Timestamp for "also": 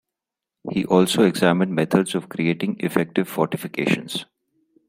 0.83-1.21